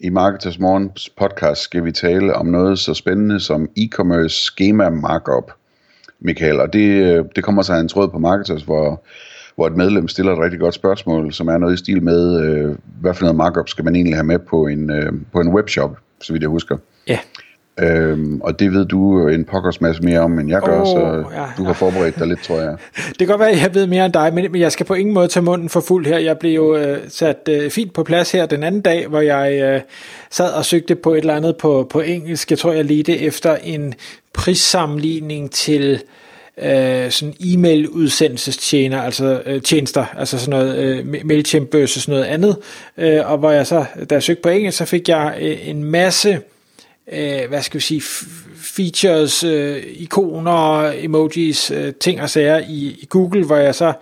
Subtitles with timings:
[0.00, 5.52] i Marketers Morgens podcast skal vi tale om noget så spændende som e-commerce schema markup,
[6.20, 6.60] Michael.
[6.60, 9.04] Og det, øh, det kommer sig af en tråd på Marketers, hvor,
[9.54, 12.76] hvor et medlem stiller et rigtig godt spørgsmål, som er noget i stil med, øh,
[13.00, 15.98] hvad for noget markup skal man egentlig have med på en, øh, på en webshop,
[16.20, 16.76] så vidt jeg husker.
[17.08, 17.18] Ja.
[17.80, 21.24] Øhm, og det ved du en pokkers masse mere om, end jeg gør, Åh, så
[21.34, 22.76] ja, du har forberedt dig lidt, tror jeg.
[23.08, 24.94] Det kan godt være, at jeg ved mere end dig, men men jeg skal på
[24.94, 26.18] ingen måde tage munden for fuld her.
[26.18, 29.60] Jeg blev jo øh, sat øh, fint på plads her den anden dag, hvor jeg
[29.62, 29.80] øh,
[30.30, 32.50] sad og søgte på et eller andet på, på engelsk.
[32.50, 33.94] Jeg tror, jeg ledte efter en
[34.32, 36.02] prissammenligning til
[36.62, 42.56] øh, sådan e-mail udsendelsestjener, altså øh, tjenester, altså sådan noget øh, MailChimp versus noget andet.
[42.98, 45.84] Øh, og hvor jeg så, da jeg søgte på engelsk, så fik jeg øh, en
[45.84, 46.40] masse
[47.12, 48.02] øh, hvad skal vi sige,
[48.56, 53.92] features, øh, ikoner, emojis, øh, ting og sager i, i Google, hvor jeg så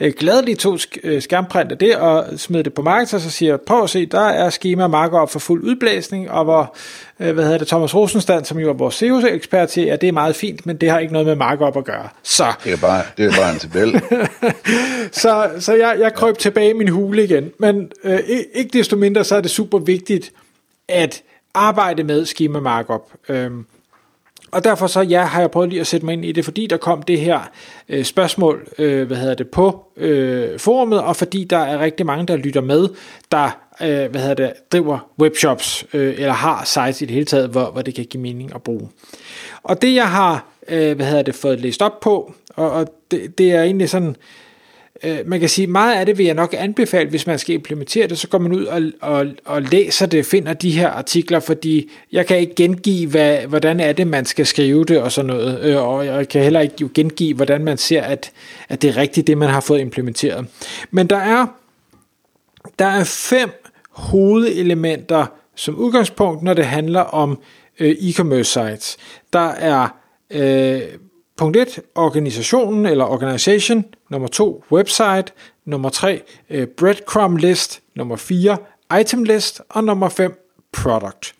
[0.00, 3.30] øh, gladeligt tog sk- øh, skærmprint af det og smed det på markedet, og så
[3.30, 6.76] siger prøv at se, der er schema markup for fuld udblæsning, og hvor,
[7.20, 10.12] øh, hvad hedder det, Thomas Rosenstand, som jo er vores SEO-ekspert til, at det er
[10.12, 12.08] meget fint, men det har ikke noget med markup at gøre.
[12.22, 14.00] Så, Det er bare, det er bare en tabel.
[15.22, 18.18] så, så jeg, jeg krøb tilbage i min hule igen, men øh,
[18.54, 20.32] ikke desto mindre, så er det super vigtigt,
[20.88, 21.22] at
[21.54, 23.12] arbejde med schema markup.
[23.28, 23.66] Øhm,
[24.50, 26.66] og derfor så ja, har jeg prøvet lige at sætte mig ind i det, fordi
[26.66, 27.50] der kom det her
[27.88, 32.26] øh, spørgsmål, øh, hvad hedder det, på øh, forumet, og fordi der er rigtig mange,
[32.26, 32.88] der lytter med,
[33.32, 37.48] der øh, hvad hedder det, driver webshops, øh, eller har sites i det hele taget,
[37.48, 38.88] hvor, hvor det kan give mening at bruge.
[39.62, 43.38] Og det jeg har, øh, hvad hedder det, fået læst op på, og, og det,
[43.38, 44.14] det er egentlig sådan, øh,
[45.04, 48.06] Øh, man kan sige, meget af det vil jeg nok anbefale, hvis man skal implementere
[48.06, 51.90] det, så går man ud og, og, og læser det, finder de her artikler, fordi
[52.12, 55.60] jeg kan ikke gengive, hvad, hvordan er det, man skal skrive det og sådan noget,
[55.62, 58.32] øh, og jeg kan heller ikke jo gengive, hvordan man ser, at,
[58.68, 60.46] at det er rigtigt, det man har fået implementeret.
[60.90, 61.46] Men der er,
[62.78, 63.50] der er fem
[63.90, 67.38] hovedelementer som udgangspunkt, når det handler om
[67.80, 68.96] øh, e-commerce sites.
[69.32, 69.88] Der er
[70.30, 70.80] øh,
[71.36, 75.24] Punkt 1, organisationen eller organisation Nummer 2, website.
[75.64, 77.80] Nummer 3, øh, breadcrumb list.
[77.96, 78.56] Nummer 4,
[79.00, 79.60] item list.
[79.68, 81.34] Og nummer 5, product.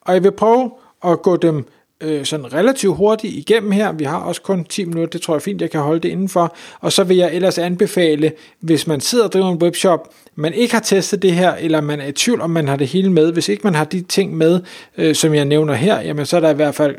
[0.00, 0.70] Og jeg vil prøve
[1.04, 1.66] at gå dem
[2.02, 3.92] øh, sådan relativt hurtigt igennem her.
[3.92, 6.56] Vi har også kun 10 minutter, det tror jeg fint, jeg kan holde det indenfor.
[6.80, 10.74] Og så vil jeg ellers anbefale, hvis man sidder og driver en webshop, man ikke
[10.74, 13.32] har testet det her, eller man er i tvivl om man har det hele med.
[13.32, 14.60] Hvis ikke man har de ting med,
[14.98, 16.96] øh, som jeg nævner her, jamen så er der i hvert fald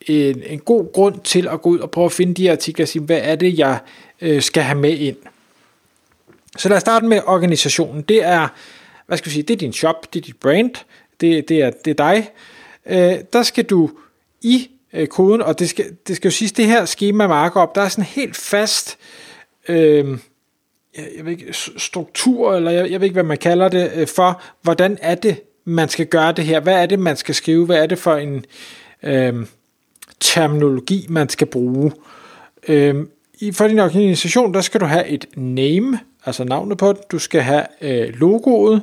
[0.00, 2.88] en, en god grund til at gå ud og prøve at finde de artikler og
[2.88, 3.78] sige, hvad er det, jeg
[4.20, 5.16] øh, skal have med ind.
[6.58, 8.02] Så lad os starte med organisationen.
[8.02, 8.48] Det er,
[9.06, 10.74] hvad skal vi sige, det er din shop, det er dit brand,
[11.20, 12.30] det, det, er, det er dig.
[12.86, 13.90] Øh, der skal du
[14.42, 17.82] i øh, koden, og det skal, det skal jo sige, det her schema markup, der
[17.82, 18.98] er sådan helt fast
[19.68, 20.18] øh,
[21.16, 24.42] jeg ved ikke, struktur, eller jeg, jeg ved ikke, hvad man kalder det, øh, for
[24.62, 26.60] hvordan er det, man skal gøre det her.
[26.60, 27.66] Hvad er det, man skal skrive?
[27.66, 28.44] Hvad er det for en...
[29.02, 29.46] Øh,
[30.20, 31.92] terminologi, man skal bruge.
[32.68, 33.10] Øhm,
[33.52, 37.40] for din organisation, der skal du have et name, altså navnet på det, du skal
[37.40, 38.82] have øh, logoet,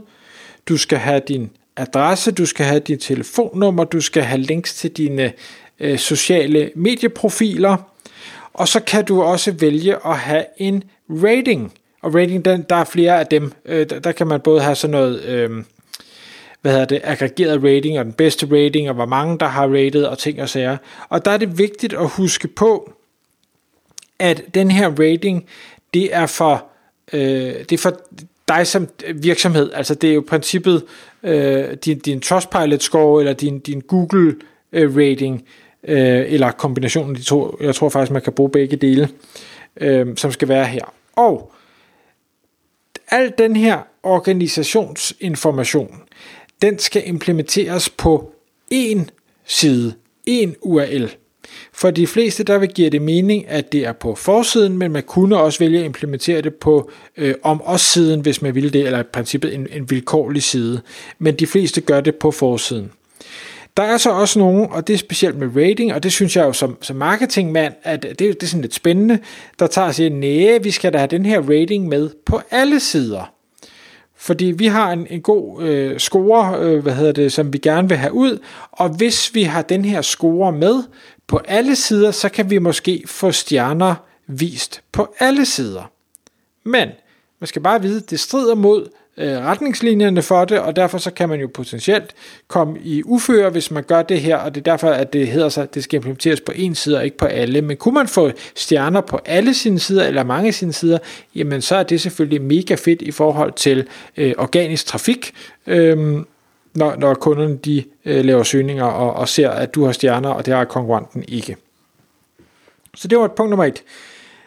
[0.69, 4.91] du skal have din adresse, du skal have dit telefonnummer, du skal have links til
[4.91, 5.33] dine
[5.79, 7.77] øh, sociale medieprofiler,
[8.53, 11.73] og så kan du også vælge at have en rating.
[12.01, 13.51] Og rating, den, der er flere af dem.
[13.65, 15.23] Øh, der, der kan man både have sådan noget...
[15.23, 15.63] Øh,
[16.63, 20.03] hvad hedder det, aggregeret rating og den bedste rating, og hvor mange der har rated
[20.03, 20.77] og ting og sager.
[21.09, 22.93] Og der er det vigtigt at huske på,
[24.19, 25.45] at den her rating,
[25.93, 26.65] det er for,
[27.13, 27.99] øh, det er for
[28.47, 29.71] dig som virksomhed.
[29.73, 30.83] Altså det er jo princippet
[31.23, 34.35] øh, din, din Trustpilot score, eller din, din Google
[34.71, 35.45] øh, rating,
[35.83, 37.57] øh, eller kombinationen af de to.
[37.61, 39.09] Jeg tror faktisk, man kan bruge begge dele,
[39.77, 40.93] øh, som skal være her.
[41.15, 41.51] Og
[43.11, 46.01] al den her organisationsinformation,
[46.63, 48.31] den skal implementeres på
[48.73, 48.99] én
[49.45, 49.93] side,
[50.29, 51.09] én URL.
[51.73, 55.03] For de fleste, der vil give det mening, at det er på forsiden, men man
[55.03, 58.85] kunne også vælge at implementere det på øh, om os siden, hvis man ville det,
[58.85, 60.81] eller i princippet en, en vilkårlig side.
[61.19, 62.91] Men de fleste gør det på forsiden.
[63.77, 66.45] Der er så også nogen, og det er specielt med rating, og det synes jeg
[66.45, 69.19] jo som, som marketingmand, at det, det er sådan lidt spændende,
[69.59, 72.79] der tager og siger, nej, vi skal da have den her rating med på alle
[72.79, 73.32] sider.
[74.23, 77.89] Fordi vi har en, en god øh, score, øh, hvad hedder det, som vi gerne
[77.89, 78.39] vil have ud,
[78.71, 80.83] og hvis vi har den her score med
[81.27, 83.95] på alle sider, så kan vi måske få stjerner
[84.27, 85.91] vist på alle sider.
[86.63, 86.89] Men
[87.39, 91.29] man skal bare vide, det strider mod øh, retningslinjerne for det, og derfor så kan
[91.29, 92.15] man jo potentielt
[92.47, 95.49] komme i uføre, hvis man gør det her, og det er derfor, at det hedder
[95.49, 97.61] sig, at det skal implementeres på en side og ikke på alle.
[97.61, 100.97] Men kunne man få stjerner på alle sine sider, eller mange af sine sider,
[101.35, 103.87] jamen så er det selvfølgelig mega fedt i forhold til
[104.17, 105.33] øh, organisk trafik,
[105.67, 106.23] øh,
[106.75, 110.45] når, når kunderne de øh, laver søgninger og, og ser, at du har stjerner, og
[110.45, 111.57] det har konkurrenten ikke.
[112.95, 113.83] Så det var et punkt nummer et.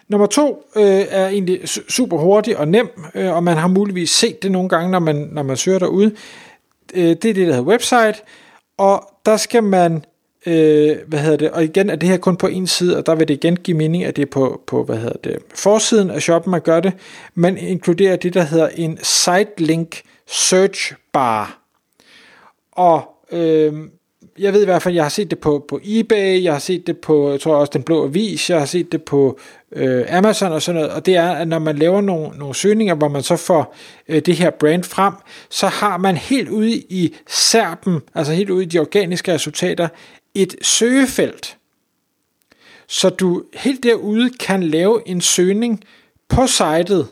[0.09, 4.43] Nummer to øh, er egentlig super hurtig og nem, øh, og man har muligvis set
[4.43, 6.15] det nogle gange, når man, når man søger derude.
[6.95, 8.15] Øh, det er det, der hedder website,
[8.77, 10.05] og der skal man,
[10.47, 13.15] øh, hvad hedder det, og igen er det her kun på en side, og der
[13.15, 16.23] vil det igen give mening, at det er på, på hvad hedder det, forsiden af
[16.23, 16.93] shoppen, man gør det.
[17.35, 21.63] Man inkluderer det, der hedder en site link search bar.
[22.73, 23.75] Og øh,
[24.39, 26.87] jeg ved i hvert fald, jeg har set det på, på eBay, jeg har set
[26.87, 29.39] det på, jeg tror også, Den Blå Avis, jeg har set det på
[29.73, 32.95] øh, Amazon og sådan noget, og det er, at når man laver nogle, nogle søgninger,
[32.95, 33.75] hvor man så får
[34.09, 35.15] øh, det her brand frem,
[35.51, 39.89] så har man helt ude i serpen, altså helt ude i de organiske resultater,
[40.35, 41.57] et søgefelt.
[42.89, 45.85] Så du helt derude kan lave en søgning
[46.29, 47.07] på sitet.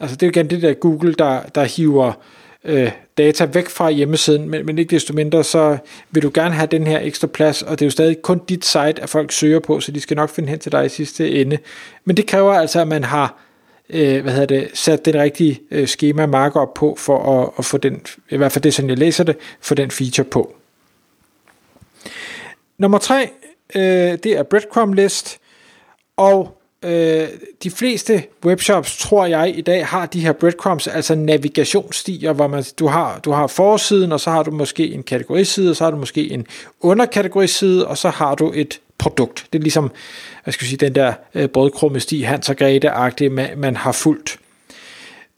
[0.00, 2.12] Altså det er jo igen det der Google, der, der hiver
[2.64, 5.78] øh, data væk fra hjemmesiden, men, men ikke desto mindre, så
[6.10, 8.64] vil du gerne have den her ekstra plads, og det er jo stadig kun dit
[8.64, 11.30] site, at folk søger på, så de skal nok finde hen til dig i sidste
[11.30, 11.58] ende.
[12.04, 13.44] Men det kræver altså, at man har
[13.90, 17.78] øh, hvad hedder det, sat den rigtige øh, schema markup på, for at, at få
[17.78, 20.56] den, i hvert fald det, som jeg læser det, få den feature på.
[22.78, 23.30] Nummer tre,
[23.74, 25.38] øh, det er breadcrumb list,
[26.16, 27.28] og øh,
[27.62, 32.64] de fleste webshops, tror jeg, i dag har de her breadcrumbs, altså navigationsstier, hvor man,
[32.78, 35.90] du, har, du har forsiden, og så har du måske en kategoriside, og så har
[35.90, 36.46] du måske en
[36.80, 39.46] underkategoriside, og så har du et produkt.
[39.52, 39.90] Det er ligesom,
[40.44, 43.92] hvad skal jeg sige, den der øh, brødkrumme sti, Hans og Grete-agtige, man, man har
[43.92, 44.38] fulgt.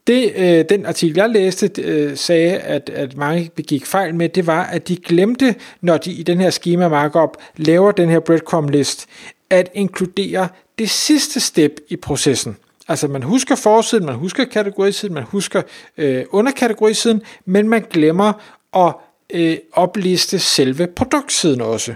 [0.07, 4.47] Det, øh, den artikel, jeg læste, øh, sagde, at, at mange begik fejl med, det
[4.47, 8.69] var, at de glemte, når de i den her schema markup laver den her breadcrumb
[8.69, 9.07] list,
[9.49, 10.47] at inkludere
[10.79, 12.57] det sidste step i processen.
[12.87, 15.61] Altså man husker forsiden, man husker kategorisiden, man husker
[15.97, 18.33] øh, underkategorisiden, men man glemmer
[18.75, 18.93] at
[19.33, 21.93] øh, opliste selve produktsiden også.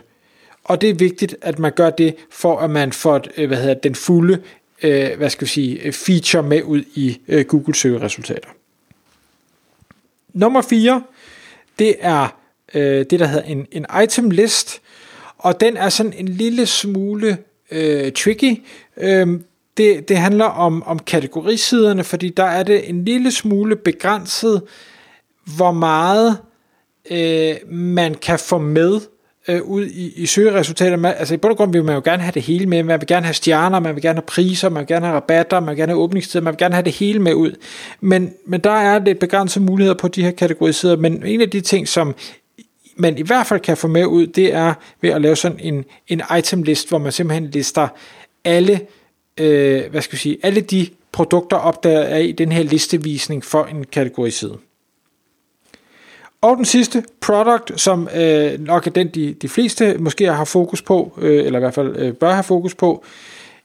[0.64, 3.74] Og det er vigtigt, at man gør det, for at man får øh, hvad hedder,
[3.74, 4.42] den fulde
[4.84, 8.50] øh, hvad skal vi sige, øh, feature med ud i øh, Google søgeresultater.
[10.34, 11.04] Nummer 4,
[11.80, 12.38] det er
[12.74, 14.82] øh, det, der hedder en, en item list,
[15.38, 17.38] og den er sådan en lille smule
[17.72, 18.64] øh, tricky.
[18.98, 19.28] Øh,
[19.78, 24.62] det, det handler om, om kategorisiderne, fordi der er det en lille smule begrænset,
[25.56, 26.38] hvor meget
[27.12, 29.02] øh, man kan få med
[29.48, 31.10] øh, ud i, i søgeresultater.
[31.12, 32.84] Altså i bund og grund vil man jo gerne have det hele med.
[32.84, 35.60] Man vil gerne have stjerner, man vil gerne have priser, man vil gerne have rabatter,
[35.60, 37.52] man vil gerne have åbningstider, man vil gerne have det hele med ud.
[38.02, 41.62] Men, men der er lidt begrænsede muligheder på de her kategoriserede, men en af de
[41.62, 42.16] ting, som
[42.96, 45.86] man i hvert fald kan få med ud, det er ved at lave sådan en,
[46.08, 47.88] en item list, hvor man simpelthen lister
[48.46, 48.82] alle,
[49.38, 53.46] øh, hvad skal jeg sige, alle de produkter op, der er i den her listevisning
[53.46, 54.58] for en kategoriside.
[56.42, 60.82] Og den sidste, product, som øh, nok er den, de, de fleste måske har fokus
[60.82, 63.04] på, øh, eller i hvert fald øh, bør have fokus på,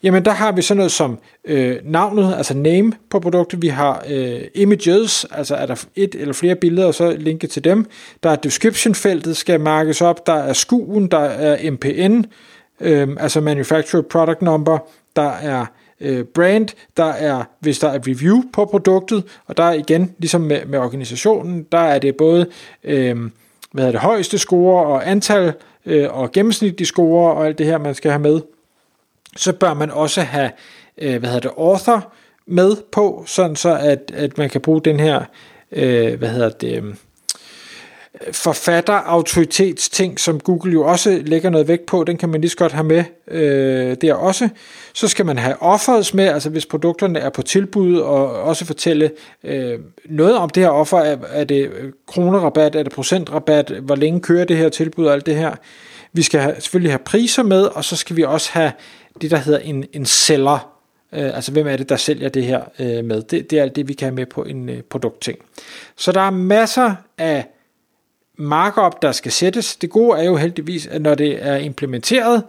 [0.02, 3.62] jamen der har vi sådan noget som øh, navnet, altså name på produktet.
[3.62, 7.64] Vi har øh, images, altså er der et eller flere billeder, og så linke til
[7.64, 7.86] dem.
[8.22, 10.26] Der er description-feltet, skal markes op.
[10.26, 12.24] Der er skuen, der er MPN,
[12.80, 14.78] øh, altså manufacturer product number.
[15.16, 15.66] Der er
[16.00, 20.40] øh, brand, der er, hvis der er review på produktet, og der er igen, ligesom
[20.40, 22.46] med, med organisationen, der er det både
[22.84, 23.16] øh,
[23.72, 25.52] hvad er det, højeste score og antal
[25.86, 28.40] øh, og gennemsnitlige score og alt det her, man skal have med.
[29.36, 30.50] Så bør man også have,
[30.98, 32.12] øh, hvad hedder det, author
[32.46, 35.24] med på, sådan så at, at man kan bruge den her,
[35.72, 36.94] øh, hvad hedder det, øh,
[38.32, 42.72] forfatterautoritetsting, som Google jo også lægger noget vægt på, den kan man lige så godt
[42.72, 44.48] have med øh, der også.
[44.94, 49.10] Så skal man have offers med, altså hvis produkterne er på tilbud, og også fortælle
[49.44, 50.98] øh, noget om det her offer.
[50.98, 51.70] Er, er det
[52.06, 55.54] kronerabat, er det procentrabat, hvor længe kører det her tilbud og alt det her.
[56.12, 58.72] Vi skal have, selvfølgelig have priser med, og så skal vi også have
[59.20, 60.72] det, der hedder en, en seller,
[61.12, 63.22] øh, altså hvem er det, der sælger det her øh, med.
[63.22, 65.38] Det, det er alt det, vi kan have med på en øh, produktting.
[65.96, 67.46] Så der er masser af
[68.36, 69.76] markup, der skal sættes.
[69.76, 72.42] Det gode er jo heldigvis, at når det er implementeret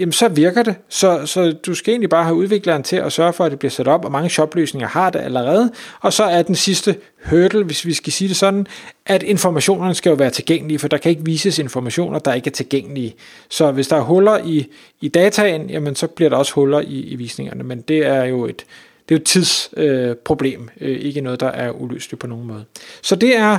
[0.00, 0.74] jamen så virker det.
[0.88, 3.70] Så, så du skal egentlig bare have udvikleren til at sørge for, at det bliver
[3.70, 5.72] sat op, og mange shopløsninger har det allerede.
[6.00, 8.66] Og så er den sidste hurdle, hvis vi skal sige det sådan,
[9.06, 12.54] at informationerne skal jo være tilgængelige, for der kan ikke vises informationer, der ikke er
[12.54, 13.14] tilgængelige.
[13.48, 14.66] Så hvis der er huller i,
[15.00, 18.46] i dataen, jamen så bliver der også huller i, i visningerne, men det er jo
[18.46, 18.64] et,
[19.08, 22.64] det er jo et tidsproblem, øh, øh, ikke noget, der er uløseligt på nogen måde.
[23.02, 23.58] Så det er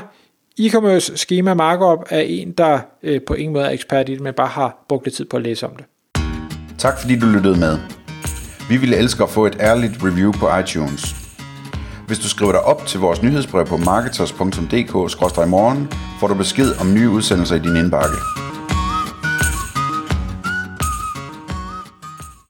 [0.60, 4.34] e-commerce schema markup er en, der øh, på ingen måde er ekspert i det, men
[4.34, 5.86] bare har brugt lidt tid på at læse om det.
[6.78, 7.78] Tak fordi du lyttede med.
[8.70, 11.16] Vi ville elske at få et ærligt review på iTunes.
[12.08, 15.90] Hvis du skriver dig op til vores nyhedsbrev på marketers.dk-morgen,
[16.20, 18.16] får du besked om nye udsendelser i din indbakke.